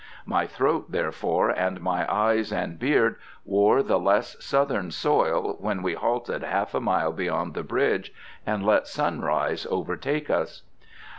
[0.25, 5.93] My throat, therefore, and my eyes and beard, wore the less Southern soil when we
[5.93, 8.11] halted half a mile beyond the bridge,
[8.43, 10.63] and let sunrise overtake us.